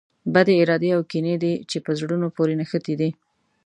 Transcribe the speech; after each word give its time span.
بدې 0.33 0.53
ارادې 0.63 0.89
او 0.95 1.01
کینې 1.11 1.35
دي 1.43 1.53
چې 1.69 1.77
په 1.85 1.91
زړونو 1.99 2.27
پورې 2.35 2.53
نښتي 2.59 2.95
دي. 2.99 3.09